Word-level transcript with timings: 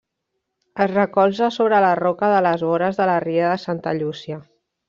Es 0.85 0.89
recolza 0.93 1.51
sobre 1.59 1.83
la 1.87 1.93
roca 2.01 2.31
de 2.35 2.41
les 2.49 2.65
vores 2.71 3.01
de 3.03 3.09
la 3.13 3.21
riera 3.29 3.55
de 3.55 3.63
Santa 3.69 3.97
Llúcia. 4.01 4.45